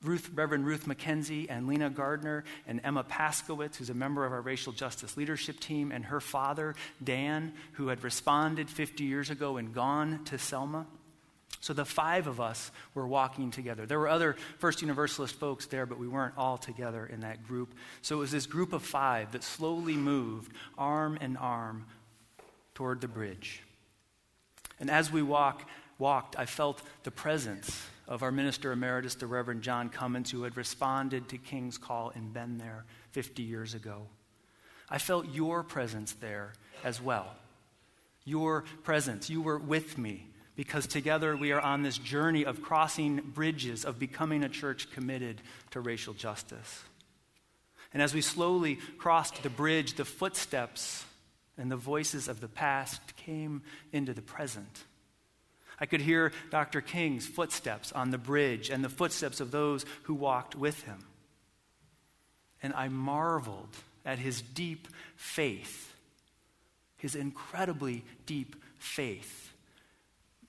Ruth, 0.01 0.31
Reverend 0.33 0.65
Ruth 0.65 0.87
McKenzie 0.87 1.45
and 1.47 1.67
Lena 1.67 1.91
Gardner 1.91 2.43
and 2.65 2.81
Emma 2.83 3.03
Paskowitz, 3.03 3.75
who's 3.75 3.91
a 3.91 3.93
member 3.93 4.25
of 4.25 4.33
our 4.33 4.41
racial 4.41 4.73
justice 4.73 5.15
leadership 5.15 5.59
team, 5.59 5.91
and 5.91 6.05
her 6.05 6.19
father, 6.19 6.73
Dan, 7.03 7.53
who 7.73 7.89
had 7.89 8.03
responded 8.03 8.71
50 8.71 9.03
years 9.03 9.29
ago 9.29 9.57
and 9.57 9.71
gone 9.71 10.23
to 10.25 10.39
Selma. 10.39 10.87
So 11.67 11.73
the 11.73 11.83
five 11.83 12.27
of 12.27 12.39
us 12.39 12.71
were 12.93 13.05
walking 13.05 13.51
together. 13.51 13.85
There 13.85 13.99
were 13.99 14.07
other 14.07 14.37
First 14.57 14.81
Universalist 14.81 15.35
folks 15.35 15.65
there, 15.65 15.85
but 15.85 15.99
we 15.99 16.07
weren't 16.07 16.37
all 16.37 16.57
together 16.57 17.05
in 17.05 17.19
that 17.19 17.45
group. 17.45 17.73
So 18.01 18.15
it 18.15 18.19
was 18.19 18.31
this 18.31 18.45
group 18.45 18.71
of 18.71 18.83
five 18.83 19.33
that 19.33 19.43
slowly 19.43 19.97
moved 19.97 20.53
arm 20.77 21.17
in 21.17 21.35
arm 21.35 21.85
toward 22.73 23.01
the 23.01 23.09
bridge. 23.09 23.63
And 24.79 24.89
as 24.89 25.11
we 25.11 25.21
walk, 25.21 25.67
walked, 25.99 26.39
I 26.39 26.45
felt 26.45 26.81
the 27.03 27.11
presence 27.11 27.85
of 28.07 28.23
our 28.23 28.31
minister 28.31 28.71
emeritus, 28.71 29.15
the 29.15 29.27
Reverend 29.27 29.61
John 29.61 29.89
Cummins, 29.89 30.31
who 30.31 30.43
had 30.43 30.55
responded 30.55 31.27
to 31.27 31.37
King's 31.37 31.77
call 31.77 32.13
and 32.15 32.33
been 32.33 32.59
there 32.59 32.85
50 33.11 33.43
years 33.43 33.73
ago. 33.73 34.03
I 34.89 34.99
felt 34.99 35.27
your 35.33 35.63
presence 35.63 36.13
there 36.13 36.53
as 36.85 37.01
well. 37.01 37.35
Your 38.23 38.63
presence. 38.83 39.29
You 39.29 39.41
were 39.41 39.57
with 39.57 39.97
me 39.97 40.27
because 40.57 40.87
together 40.87 41.37
we 41.37 41.51
are 41.51 41.61
on 41.61 41.83
this 41.83 41.99
journey 41.99 42.43
of 42.43 42.63
crossing 42.63 43.17
bridges, 43.17 43.85
of 43.85 43.99
becoming 43.99 44.43
a 44.43 44.49
church 44.49 44.91
committed 44.91 45.39
to 45.69 45.79
racial 45.79 46.15
justice. 46.15 46.83
And 47.93 48.01
as 48.01 48.13
we 48.13 48.21
slowly 48.21 48.79
crossed 48.97 49.43
the 49.43 49.51
bridge, 49.51 49.93
the 49.93 50.03
footsteps 50.03 51.05
and 51.59 51.71
the 51.71 51.77
voices 51.77 52.27
of 52.27 52.41
the 52.41 52.47
past 52.47 53.15
came 53.17 53.61
into 53.93 54.13
the 54.13 54.21
present. 54.21 54.83
I 55.79 55.85
could 55.85 56.01
hear 56.01 56.31
Dr. 56.49 56.81
King's 56.81 57.27
footsteps 57.27 57.91
on 57.91 58.09
the 58.09 58.17
bridge 58.17 58.71
and 58.71 58.83
the 58.83 58.89
footsteps 58.89 59.39
of 59.39 59.51
those 59.51 59.85
who 60.03 60.15
walked 60.15 60.55
with 60.55 60.83
him. 60.83 61.05
And 62.63 62.73
I 62.73 62.87
marveled 62.87 63.69
at 64.03 64.17
his 64.17 64.41
deep 64.41 64.87
faith, 65.15 65.93
his 66.97 67.13
incredibly 67.13 68.03
deep 68.25 68.55
faith. 68.79 69.53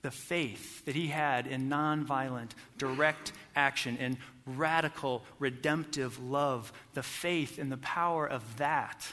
The 0.01 0.11
faith 0.11 0.85
that 0.85 0.95
he 0.95 1.07
had 1.07 1.45
in 1.45 1.69
nonviolent, 1.69 2.51
direct 2.77 3.33
action, 3.55 3.97
in 3.97 4.17
radical, 4.45 5.23
redemptive 5.39 6.19
love, 6.23 6.71
the 6.93 7.03
faith 7.03 7.59
in 7.59 7.69
the 7.69 7.77
power 7.77 8.25
of 8.25 8.57
that 8.57 9.05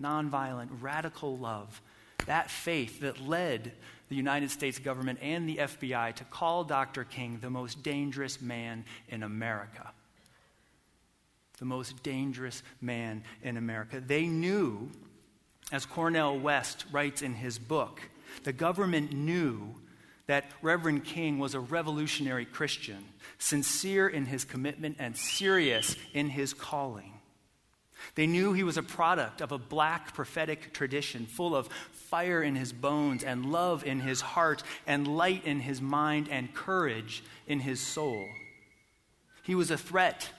nonviolent, 0.00 0.68
radical 0.80 1.36
love, 1.36 1.80
that 2.26 2.50
faith 2.50 3.00
that 3.00 3.20
led 3.20 3.72
the 4.08 4.16
United 4.16 4.50
States 4.50 4.78
government 4.78 5.18
and 5.22 5.48
the 5.48 5.56
FBI 5.56 6.14
to 6.14 6.24
call 6.24 6.64
Dr. 6.64 7.04
King 7.04 7.38
the 7.40 7.50
most 7.50 7.82
dangerous 7.82 8.40
man 8.40 8.84
in 9.08 9.22
America. 9.22 9.90
The 11.58 11.64
most 11.64 12.02
dangerous 12.02 12.62
man 12.80 13.22
in 13.42 13.56
America. 13.56 14.02
They 14.04 14.26
knew, 14.26 14.90
as 15.70 15.86
Cornel 15.86 16.38
West 16.38 16.84
writes 16.92 17.22
in 17.22 17.34
his 17.34 17.58
book, 17.58 18.02
the 18.44 18.52
government 18.52 19.12
knew 19.12 19.74
that 20.26 20.44
Reverend 20.62 21.04
King 21.04 21.38
was 21.38 21.54
a 21.54 21.60
revolutionary 21.60 22.44
Christian, 22.44 23.04
sincere 23.38 24.08
in 24.08 24.26
his 24.26 24.44
commitment 24.44 24.96
and 24.98 25.16
serious 25.16 25.96
in 26.12 26.28
his 26.28 26.54
calling. 26.54 27.12
They 28.14 28.26
knew 28.26 28.52
he 28.52 28.64
was 28.64 28.76
a 28.76 28.82
product 28.82 29.40
of 29.40 29.52
a 29.52 29.58
black 29.58 30.14
prophetic 30.14 30.72
tradition 30.72 31.26
full 31.26 31.54
of 31.54 31.68
fire 31.92 32.42
in 32.42 32.56
his 32.56 32.72
bones 32.72 33.24
and 33.24 33.46
love 33.46 33.84
in 33.84 34.00
his 34.00 34.20
heart 34.20 34.62
and 34.86 35.08
light 35.08 35.44
in 35.44 35.60
his 35.60 35.80
mind 35.80 36.28
and 36.30 36.52
courage 36.52 37.22
in 37.46 37.60
his 37.60 37.80
soul. 37.80 38.28
He 39.44 39.54
was 39.54 39.70
a 39.70 39.78
threat, 39.78 40.30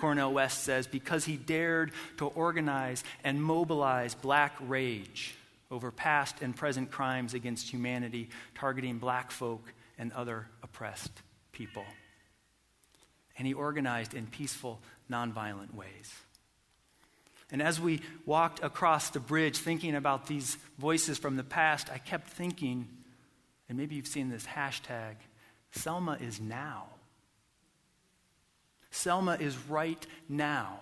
Cornel 0.00 0.32
West 0.32 0.64
says, 0.64 0.86
because 0.86 1.24
he 1.24 1.36
dared 1.36 1.92
to 2.18 2.26
organize 2.26 3.04
and 3.24 3.42
mobilize 3.42 4.14
black 4.14 4.54
rage 4.60 5.34
over 5.72 5.90
past 5.90 6.42
and 6.42 6.54
present 6.54 6.90
crimes 6.90 7.34
against 7.34 7.68
humanity, 7.68 8.28
targeting 8.54 8.98
black 8.98 9.30
folk 9.30 9.72
and 9.98 10.12
other 10.12 10.46
oppressed 10.62 11.10
people. 11.50 11.84
And 13.38 13.46
he 13.46 13.54
organized 13.54 14.14
in 14.14 14.26
peaceful, 14.26 14.80
nonviolent 15.10 15.74
ways. 15.74 16.12
And 17.50 17.62
as 17.62 17.80
we 17.80 18.00
walked 18.26 18.62
across 18.62 19.10
the 19.10 19.20
bridge 19.20 19.58
thinking 19.58 19.94
about 19.94 20.26
these 20.26 20.56
voices 20.78 21.18
from 21.18 21.36
the 21.36 21.44
past, 21.44 21.90
I 21.90 21.98
kept 21.98 22.28
thinking, 22.28 22.88
and 23.68 23.78
maybe 23.78 23.94
you've 23.94 24.06
seen 24.06 24.28
this 24.28 24.46
hashtag, 24.46 25.16
Selma 25.70 26.18
is 26.20 26.40
now. 26.40 26.84
Selma 28.90 29.38
is 29.40 29.56
right 29.68 30.06
now 30.28 30.80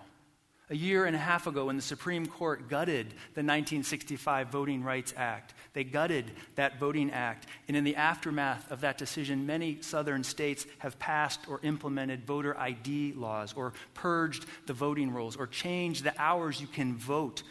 a 0.71 0.75
year 0.75 1.05
and 1.05 1.15
a 1.15 1.19
half 1.19 1.47
ago 1.47 1.65
when 1.65 1.75
the 1.75 1.81
Supreme 1.81 2.25
Court 2.25 2.69
gutted 2.69 3.07
the 3.07 3.43
1965 3.43 4.47
Voting 4.47 4.83
Rights 4.83 5.13
Act. 5.17 5.53
They 5.73 5.83
gutted 5.83 6.31
that 6.55 6.79
Voting 6.79 7.11
Act. 7.11 7.45
And 7.67 7.75
in 7.75 7.83
the 7.83 7.97
aftermath 7.97 8.71
of 8.71 8.79
that 8.81 8.97
decision, 8.97 9.45
many 9.45 9.81
southern 9.81 10.23
states 10.23 10.65
have 10.79 10.97
passed 10.97 11.41
or 11.49 11.59
implemented 11.63 12.25
voter 12.25 12.57
ID 12.57 13.13
laws 13.17 13.53
or 13.53 13.73
purged 13.93 14.45
the 14.65 14.73
voting 14.73 15.11
rolls 15.13 15.35
or 15.35 15.45
changed 15.45 16.05
the 16.05 16.19
hours 16.19 16.61
you 16.61 16.67
can 16.67 16.95
vote 16.95 17.43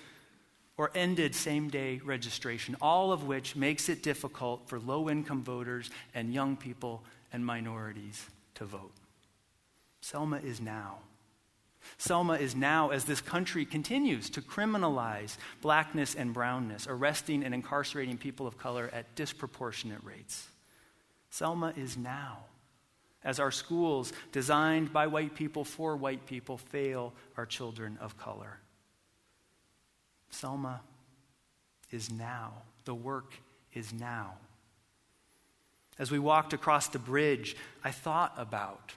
or 0.79 0.91
ended 0.95 1.35
same 1.35 1.69
day 1.69 2.01
registration, 2.03 2.75
all 2.81 3.13
of 3.13 3.25
which 3.25 3.55
makes 3.55 3.91
it 3.91 4.03
difficult 4.03 4.67
for 4.67 4.81
low 4.81 5.11
income 5.11 5.43
voters 5.43 5.91
and 6.15 6.33
young 6.33 6.57
people 6.57 7.05
and 7.35 7.45
minorities 7.45 8.25
to 8.55 8.65
vote. 8.65 8.95
Selma 10.01 10.39
is 10.39 10.59
now. 10.59 11.01
Selma 11.99 12.35
is 12.35 12.55
now, 12.55 12.91
as 12.91 13.05
this 13.05 13.21
country 13.21 13.65
continues 13.65 14.31
to 14.31 14.41
criminalize 14.41 15.37
blackness 15.61 16.15
and 16.15 16.33
brownness, 16.33 16.87
arresting 16.89 17.45
and 17.45 17.55
incarcerating 17.55 18.17
people 18.17 18.47
of 18.47 18.59
color 18.59 18.91
at 18.93 19.15
disproportionate 19.15 20.03
rates. 20.03 20.49
Selma 21.31 21.73
is 21.77 21.97
now, 21.97 22.39
as 23.23 23.39
our 23.39 23.51
schools, 23.51 24.13
designed 24.33 24.93
by 24.93 25.07
white 25.07 25.35
people 25.35 25.65
for 25.65 25.97
white 25.97 26.27
people, 26.27 26.57
fail 26.57 27.13
our 27.37 27.47
children 27.47 27.99
of 28.01 28.17
color. 28.17 28.59
Selma 30.31 30.81
is 31.91 32.11
now. 32.11 32.53
The 32.85 32.95
work 32.95 33.35
is 33.75 33.93
now. 33.93 34.35
As 35.99 36.11
we 36.11 36.19
walked 36.19 36.53
across 36.53 36.89
the 36.89 36.99
bridge, 36.99 37.57
I 37.85 37.91
thought 37.91 38.33
about 38.37 38.93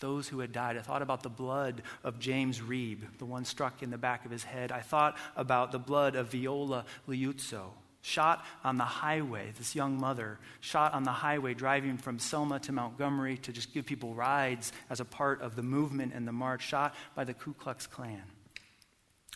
those 0.00 0.28
who 0.28 0.40
had 0.40 0.52
died. 0.52 0.76
I 0.76 0.80
thought 0.80 1.02
about 1.02 1.22
the 1.22 1.28
blood 1.28 1.82
of 2.04 2.18
James 2.18 2.60
Reeb, 2.60 3.18
the 3.18 3.24
one 3.24 3.44
struck 3.44 3.82
in 3.82 3.90
the 3.90 3.98
back 3.98 4.24
of 4.24 4.30
his 4.30 4.44
head. 4.44 4.72
I 4.72 4.80
thought 4.80 5.16
about 5.36 5.72
the 5.72 5.78
blood 5.78 6.14
of 6.14 6.30
Viola 6.30 6.84
Liuzzo, 7.08 7.70
shot 8.02 8.44
on 8.62 8.78
the 8.78 8.84
highway, 8.84 9.52
this 9.58 9.74
young 9.74 9.98
mother, 9.98 10.38
shot 10.60 10.94
on 10.94 11.02
the 11.02 11.10
highway 11.10 11.54
driving 11.54 11.98
from 11.98 12.18
Selma 12.18 12.60
to 12.60 12.72
Montgomery 12.72 13.38
to 13.38 13.52
just 13.52 13.74
give 13.74 13.86
people 13.86 14.14
rides 14.14 14.72
as 14.88 15.00
a 15.00 15.04
part 15.04 15.42
of 15.42 15.56
the 15.56 15.62
movement 15.62 16.12
and 16.14 16.26
the 16.26 16.32
march, 16.32 16.62
shot 16.62 16.94
by 17.14 17.24
the 17.24 17.34
Ku 17.34 17.52
Klux 17.54 17.86
Klan. 17.86 18.22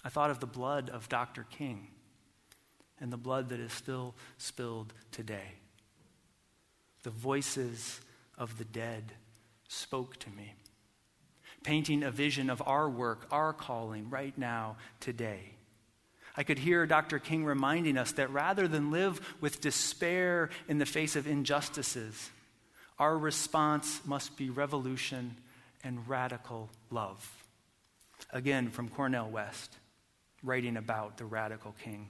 I 0.05 0.09
thought 0.09 0.31
of 0.31 0.41
the 0.41 0.47
blood 0.47 0.91
of 0.91 1.09
Dr. 1.09 1.45
King 1.45 1.89
and 3.01 3.13
the 3.13 3.17
blood 3.17 3.49
that 3.49 3.61
is 3.61 3.73
still 3.73 4.15
spilled 4.39 4.93
today. 5.11 5.57
The 7.03 7.11
voices 7.11 8.01
of 8.39 8.59
the 8.59 8.65
dead 8.65 9.13
spoke 9.73 10.17
to 10.19 10.31
me, 10.31 10.55
painting 11.63 12.03
a 12.03 12.11
vision 12.11 12.51
of 12.51 12.63
our 12.67 12.89
work, 12.89 13.27
our 13.31 13.53
calling 13.53 14.11
right 14.11 14.37
now, 14.37 14.77
today. 15.01 15.55
I 16.37 16.45
could 16.45 16.59
hear 16.59 16.87
Dr. 16.87 17.19
King 17.19 17.45
reminding 17.45 17.99
us 17.99 18.13
that 18.13 18.31
rather 18.31 18.67
than 18.67 18.91
live 18.91 19.21
with 19.41 19.61
despair 19.61 20.51
in 20.69 20.79
the 20.79 20.87
face 20.87 21.17
of 21.17 21.27
injustices, 21.27 22.31
our 22.99 23.17
response 23.17 24.01
must 24.05 24.37
be 24.37 24.51
revolution 24.51 25.37
and 25.85 26.09
radical 26.09 26.71
love. 26.91 27.31
Again, 28.31 28.71
from 28.71 28.89
Cornel 28.89 29.31
West, 29.31 29.77
writing 30.43 30.77
about 30.77 31.19
the 31.19 31.25
radical 31.25 31.75
king. 31.83 32.09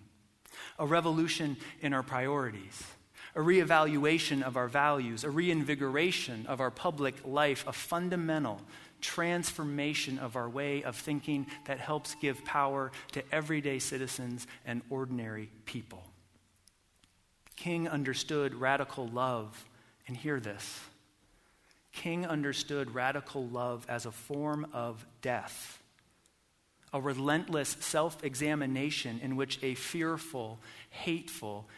A 0.78 0.86
revolution 0.86 1.56
in 1.80 1.94
our 1.94 2.02
priorities, 2.02 2.82
a 3.34 3.40
reevaluation 3.40 4.42
of 4.42 4.56
our 4.56 4.68
values, 4.68 5.24
a 5.24 5.30
reinvigoration 5.30 6.46
of 6.46 6.60
our 6.60 6.70
public 6.70 7.14
life, 7.24 7.64
a 7.66 7.72
fundamental 7.72 8.60
transformation 9.00 10.18
of 10.18 10.36
our 10.36 10.48
way 10.48 10.82
of 10.82 10.96
thinking 10.96 11.46
that 11.66 11.78
helps 11.78 12.14
give 12.16 12.44
power 12.44 12.92
to 13.12 13.22
everyday 13.32 13.78
citizens 13.78 14.46
and 14.64 14.82
ordinary 14.90 15.50
people. 15.66 16.04
King 17.56 17.88
understood 17.88 18.54
radical 18.54 19.08
love, 19.08 19.68
and 20.06 20.16
hear 20.16 20.40
this 20.40 20.80
King 21.92 22.26
understood 22.26 22.94
radical 22.94 23.46
love 23.46 23.84
as 23.88 24.06
a 24.06 24.12
form 24.12 24.66
of 24.72 25.04
death, 25.20 25.82
a 26.92 27.00
relentless 27.00 27.76
self 27.80 28.24
examination 28.24 29.20
in 29.22 29.36
which 29.36 29.58
a 29.62 29.74
fearful, 29.74 30.58
hateful, 30.90 31.68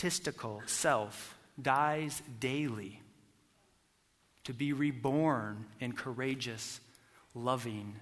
egotistical 0.00 0.62
self 0.64 1.36
dies 1.60 2.22
daily 2.40 3.02
to 4.44 4.54
be 4.54 4.72
reborn 4.72 5.66
in 5.78 5.92
courageous, 5.92 6.80
loving, 7.34 7.94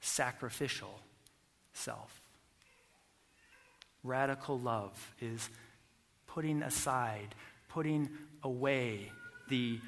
sacrificial 0.00 0.98
self. 1.74 2.22
Radical 4.02 4.58
love 4.58 5.14
is 5.20 5.50
putting 6.26 6.62
aside, 6.62 7.34
putting 7.68 8.08
away 8.42 9.12
the 9.50 9.78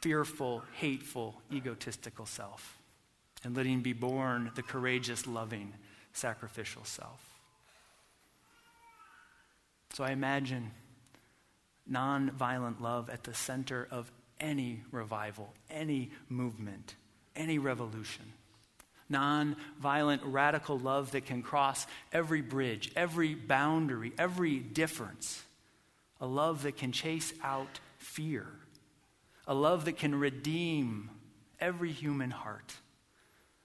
fearful, 0.00 0.64
hateful, 0.74 1.40
egotistical 1.52 2.26
self 2.26 2.78
and 3.44 3.56
letting 3.56 3.80
be 3.80 3.92
born 3.92 4.50
the 4.56 4.62
courageous, 4.62 5.24
loving, 5.28 5.72
sacrificial 6.12 6.82
self. 6.84 7.20
So 9.92 10.02
I 10.02 10.10
imagine 10.10 10.72
nonviolent 11.90 12.80
love 12.80 13.10
at 13.10 13.24
the 13.24 13.34
center 13.34 13.86
of 13.90 14.10
any 14.40 14.82
revival, 14.90 15.52
any 15.70 16.10
movement, 16.28 16.94
any 17.34 17.58
revolution. 17.58 18.32
Non-violent, 19.08 20.22
radical 20.24 20.78
love 20.78 21.12
that 21.12 21.26
can 21.26 21.42
cross 21.42 21.86
every 22.12 22.40
bridge, 22.40 22.90
every 22.96 23.34
boundary, 23.34 24.12
every 24.18 24.58
difference. 24.58 25.44
A 26.20 26.26
love 26.26 26.64
that 26.64 26.76
can 26.76 26.90
chase 26.90 27.32
out 27.42 27.78
fear. 27.98 28.46
A 29.46 29.54
love 29.54 29.84
that 29.84 29.96
can 29.96 30.14
redeem 30.14 31.10
every 31.60 31.92
human 31.92 32.32
heart. 32.32 32.74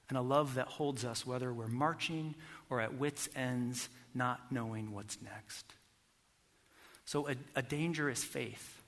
And 0.09 0.17
a 0.17 0.21
love 0.21 0.55
that 0.55 0.67
holds 0.67 1.05
us 1.05 1.25
whether 1.25 1.51
we're 1.51 1.67
marching 1.67 2.35
or 2.69 2.79
at 2.79 2.93
wits' 2.93 3.29
ends, 3.35 3.89
not 4.13 4.51
knowing 4.51 4.91
what's 4.91 5.21
next. 5.21 5.73
So, 7.11 7.27
a, 7.27 7.35
a 7.57 7.61
dangerous 7.61 8.23
faith 8.23 8.81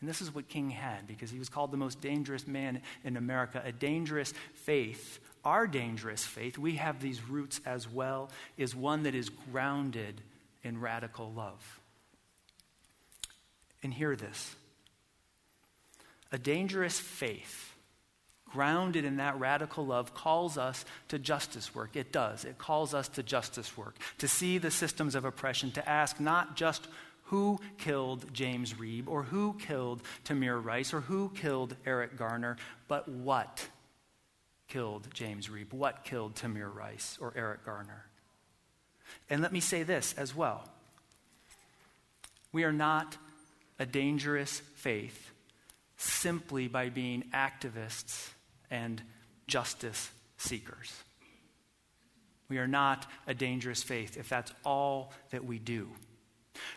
and 0.00 0.08
this 0.08 0.20
is 0.20 0.32
what 0.32 0.48
King 0.48 0.70
had 0.70 1.06
because 1.06 1.30
he 1.30 1.38
was 1.38 1.48
called 1.48 1.72
the 1.72 1.76
most 1.76 2.00
dangerous 2.00 2.46
man 2.46 2.82
in 3.02 3.16
America. 3.16 3.60
A 3.64 3.72
dangerous 3.72 4.32
faith, 4.54 5.18
our 5.44 5.66
dangerous 5.66 6.24
faith, 6.24 6.56
we 6.56 6.76
have 6.76 7.00
these 7.00 7.22
roots 7.28 7.60
as 7.66 7.88
well, 7.88 8.30
is 8.56 8.76
one 8.76 9.02
that 9.04 9.14
is 9.14 9.28
grounded 9.28 10.20
in 10.62 10.80
radical 10.80 11.32
love. 11.32 11.80
And 13.82 13.92
hear 13.92 14.14
this 14.14 14.54
a 16.30 16.38
dangerous 16.38 17.00
faith, 17.00 17.74
grounded 18.44 19.04
in 19.04 19.16
that 19.16 19.40
radical 19.40 19.84
love, 19.84 20.14
calls 20.14 20.56
us 20.58 20.84
to 21.08 21.18
justice 21.18 21.74
work. 21.74 21.96
It 21.96 22.12
does. 22.12 22.44
It 22.44 22.56
calls 22.56 22.94
us 22.94 23.08
to 23.08 23.24
justice 23.24 23.76
work, 23.76 23.96
to 24.18 24.28
see 24.28 24.58
the 24.58 24.70
systems 24.70 25.16
of 25.16 25.24
oppression, 25.24 25.72
to 25.72 25.88
ask 25.88 26.20
not 26.20 26.54
just 26.54 26.86
who 27.28 27.60
killed 27.76 28.32
James 28.32 28.74
Reeb 28.74 29.06
or 29.06 29.22
who 29.22 29.54
killed 29.58 30.02
Tamir 30.24 30.62
Rice 30.62 30.94
or 30.94 31.00
who 31.00 31.30
killed 31.34 31.76
Eric 31.84 32.16
Garner, 32.16 32.56
but 32.88 33.08
what 33.08 33.68
killed 34.66 35.08
James 35.12 35.48
Reeb, 35.48 35.72
what 35.72 36.04
killed 36.04 36.34
Tamir 36.34 36.74
Rice 36.74 37.18
or 37.20 37.32
Eric 37.36 37.64
Garner. 37.64 38.06
And 39.28 39.42
let 39.42 39.52
me 39.52 39.60
say 39.60 39.82
this 39.82 40.14
as 40.16 40.34
well. 40.34 40.68
We 42.52 42.64
are 42.64 42.72
not 42.72 43.16
a 43.78 43.86
dangerous 43.86 44.60
faith 44.76 45.32
simply 45.96 46.66
by 46.66 46.88
being 46.88 47.24
activists 47.34 48.30
and 48.70 49.02
justice 49.46 50.10
seekers. 50.38 50.94
We 52.48 52.58
are 52.58 52.66
not 52.66 53.06
a 53.26 53.34
dangerous 53.34 53.82
faith 53.82 54.16
if 54.16 54.28
that's 54.30 54.52
all 54.64 55.12
that 55.30 55.44
we 55.44 55.58
do. 55.58 55.88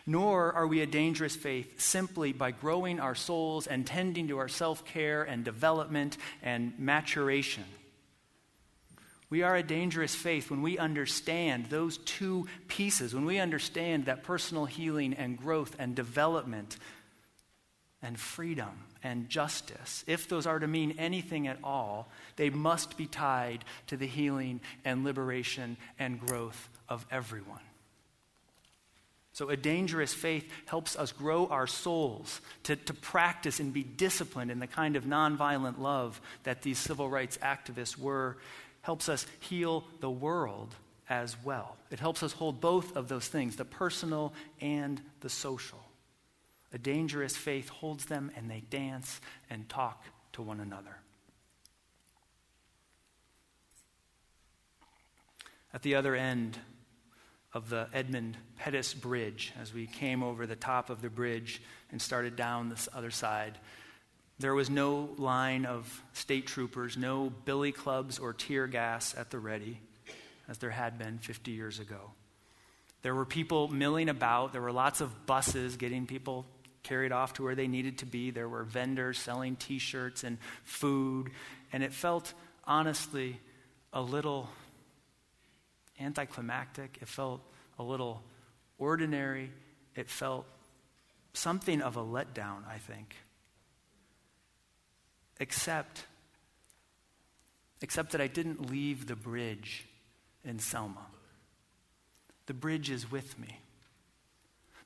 Nor 0.06 0.52
are 0.52 0.66
we 0.66 0.80
a 0.80 0.86
dangerous 0.86 1.36
faith 1.36 1.80
simply 1.80 2.32
by 2.32 2.50
growing 2.50 3.00
our 3.00 3.14
souls 3.14 3.66
and 3.66 3.86
tending 3.86 4.28
to 4.28 4.38
our 4.38 4.48
self 4.48 4.84
care 4.84 5.22
and 5.22 5.44
development 5.44 6.16
and 6.42 6.78
maturation. 6.78 7.64
We 9.32 9.42
are 9.42 9.56
a 9.56 9.62
dangerous 9.62 10.14
faith 10.14 10.50
when 10.50 10.60
we 10.60 10.76
understand 10.76 11.70
those 11.70 11.96
two 11.96 12.46
pieces, 12.68 13.14
when 13.14 13.24
we 13.24 13.38
understand 13.38 14.04
that 14.04 14.24
personal 14.24 14.66
healing 14.66 15.14
and 15.14 15.38
growth 15.38 15.74
and 15.78 15.94
development 15.94 16.76
and 18.02 18.20
freedom 18.20 18.84
and 19.02 19.30
justice, 19.30 20.04
if 20.06 20.28
those 20.28 20.46
are 20.46 20.58
to 20.58 20.66
mean 20.66 20.96
anything 20.98 21.46
at 21.46 21.56
all, 21.64 22.10
they 22.36 22.50
must 22.50 22.98
be 22.98 23.06
tied 23.06 23.64
to 23.86 23.96
the 23.96 24.06
healing 24.06 24.60
and 24.84 25.02
liberation 25.02 25.78
and 25.98 26.20
growth 26.20 26.68
of 26.88 27.06
everyone. 27.10 27.62
So, 29.34 29.48
a 29.48 29.56
dangerous 29.56 30.12
faith 30.12 30.50
helps 30.66 30.94
us 30.94 31.10
grow 31.10 31.46
our 31.46 31.66
souls 31.66 32.40
to, 32.64 32.76
to 32.76 32.92
practice 32.92 33.60
and 33.60 33.72
be 33.72 33.82
disciplined 33.82 34.50
in 34.50 34.58
the 34.58 34.66
kind 34.66 34.94
of 34.94 35.04
nonviolent 35.04 35.78
love 35.78 36.20
that 36.42 36.60
these 36.60 36.78
civil 36.78 37.08
rights 37.08 37.38
activists 37.38 37.96
were, 37.96 38.36
helps 38.82 39.08
us 39.08 39.26
heal 39.40 39.84
the 40.00 40.10
world 40.10 40.74
as 41.08 41.34
well. 41.44 41.76
It 41.90 41.98
helps 41.98 42.22
us 42.22 42.32
hold 42.32 42.60
both 42.60 42.94
of 42.94 43.08
those 43.08 43.26
things, 43.26 43.56
the 43.56 43.64
personal 43.64 44.34
and 44.60 45.00
the 45.20 45.30
social. 45.30 45.82
A 46.74 46.78
dangerous 46.78 47.36
faith 47.36 47.68
holds 47.70 48.06
them 48.06 48.30
and 48.36 48.50
they 48.50 48.62
dance 48.70 49.20
and 49.48 49.68
talk 49.68 50.04
to 50.32 50.42
one 50.42 50.60
another. 50.60 50.96
At 55.74 55.82
the 55.82 55.94
other 55.94 56.14
end, 56.14 56.58
of 57.54 57.68
the 57.68 57.88
Edmund 57.92 58.36
Pettus 58.58 58.94
Bridge 58.94 59.52
as 59.60 59.74
we 59.74 59.86
came 59.86 60.22
over 60.22 60.46
the 60.46 60.56
top 60.56 60.90
of 60.90 61.02
the 61.02 61.10
bridge 61.10 61.60
and 61.90 62.00
started 62.00 62.36
down 62.36 62.68
this 62.68 62.88
other 62.94 63.10
side. 63.10 63.58
There 64.38 64.54
was 64.54 64.70
no 64.70 65.10
line 65.18 65.66
of 65.66 66.02
state 66.14 66.46
troopers, 66.46 66.96
no 66.96 67.30
billy 67.44 67.72
clubs 67.72 68.18
or 68.18 68.32
tear 68.32 68.66
gas 68.66 69.14
at 69.16 69.30
the 69.30 69.38
ready, 69.38 69.78
as 70.48 70.58
there 70.58 70.70
had 70.70 70.98
been 70.98 71.18
50 71.18 71.50
years 71.52 71.78
ago. 71.78 72.12
There 73.02 73.14
were 73.14 73.26
people 73.26 73.68
milling 73.68 74.08
about. 74.08 74.52
There 74.52 74.62
were 74.62 74.72
lots 74.72 75.00
of 75.00 75.26
buses 75.26 75.76
getting 75.76 76.06
people 76.06 76.46
carried 76.82 77.12
off 77.12 77.34
to 77.34 77.42
where 77.42 77.54
they 77.54 77.68
needed 77.68 77.98
to 77.98 78.06
be. 78.06 78.30
There 78.30 78.48
were 78.48 78.64
vendors 78.64 79.18
selling 79.18 79.56
t 79.56 79.78
shirts 79.78 80.24
and 80.24 80.38
food. 80.64 81.30
And 81.72 81.82
it 81.82 81.92
felt, 81.92 82.32
honestly, 82.64 83.38
a 83.92 84.00
little 84.00 84.48
anticlimactic. 86.02 86.98
It 87.00 87.08
felt 87.08 87.40
a 87.78 87.82
little 87.82 88.22
ordinary. 88.78 89.50
It 89.94 90.08
felt 90.10 90.46
something 91.32 91.80
of 91.80 91.96
a 91.96 92.02
letdown, 92.02 92.66
I 92.68 92.78
think. 92.78 93.16
Except, 95.40 96.04
except 97.80 98.12
that 98.12 98.20
I 98.20 98.26
didn't 98.26 98.70
leave 98.70 99.06
the 99.06 99.16
bridge 99.16 99.86
in 100.44 100.58
Selma. 100.58 101.06
The 102.46 102.54
bridge 102.54 102.90
is 102.90 103.10
with 103.10 103.38
me. 103.38 103.58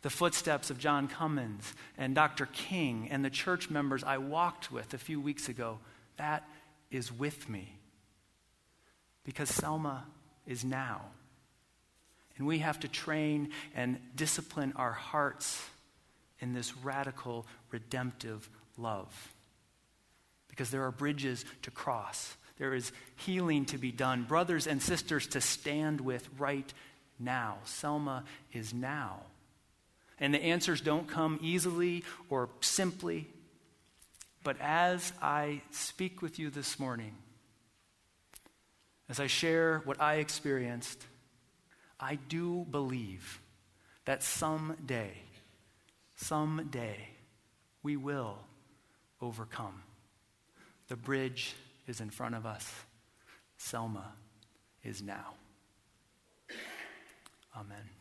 the 0.06 0.10
footsteps 0.10 0.70
of 0.70 0.78
John 0.78 1.08
Cummins 1.08 1.74
and 1.98 2.14
Dr. 2.14 2.46
King 2.46 3.08
and 3.10 3.24
the 3.24 3.30
church 3.30 3.70
members 3.70 4.04
I 4.04 4.18
walked 4.18 4.70
with 4.70 4.94
a 4.94 4.98
few 4.98 5.20
weeks 5.20 5.48
ago, 5.48 5.80
that 6.16 6.48
is 6.92 7.10
with 7.10 7.48
me. 7.48 7.76
Because 9.24 9.48
Selma 9.50 10.04
is 10.46 10.64
now. 10.64 11.02
And 12.38 12.46
we 12.46 12.58
have 12.58 12.80
to 12.80 12.88
train 12.88 13.50
and 13.74 13.98
discipline 14.14 14.72
our 14.76 14.92
hearts 14.92 15.64
in 16.40 16.52
this 16.52 16.76
radical, 16.76 17.46
redemptive 17.70 18.48
love. 18.76 19.32
Because 20.48 20.70
there 20.70 20.84
are 20.84 20.90
bridges 20.90 21.44
to 21.62 21.70
cross, 21.70 22.36
there 22.58 22.74
is 22.74 22.92
healing 23.16 23.66
to 23.66 23.78
be 23.78 23.92
done, 23.92 24.24
brothers 24.24 24.66
and 24.66 24.80
sisters 24.80 25.26
to 25.28 25.40
stand 25.40 26.00
with 26.00 26.28
right 26.38 26.72
now. 27.18 27.58
Selma 27.64 28.24
is 28.52 28.72
now. 28.72 29.20
And 30.18 30.32
the 30.32 30.42
answers 30.42 30.80
don't 30.80 31.06
come 31.06 31.38
easily 31.42 32.04
or 32.30 32.48
simply. 32.60 33.26
But 34.42 34.56
as 34.60 35.12
I 35.20 35.60
speak 35.70 36.22
with 36.22 36.38
you 36.38 36.48
this 36.48 36.78
morning, 36.78 37.14
as 39.08 39.20
I 39.20 39.26
share 39.26 39.82
what 39.84 40.00
I 40.00 40.16
experienced, 40.16 41.06
I 41.98 42.16
do 42.16 42.66
believe 42.70 43.40
that 44.04 44.22
someday, 44.22 45.12
someday, 46.16 47.08
we 47.82 47.96
will 47.96 48.38
overcome. 49.20 49.82
The 50.88 50.96
bridge 50.96 51.54
is 51.86 52.00
in 52.00 52.10
front 52.10 52.34
of 52.34 52.46
us. 52.46 52.68
Selma 53.56 54.12
is 54.82 55.02
now. 55.02 55.34
Amen. 57.56 57.95